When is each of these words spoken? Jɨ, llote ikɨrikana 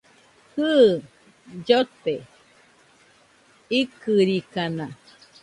Jɨ, 0.55 0.69
llote 1.65 2.15
ikɨrikana 3.79 4.85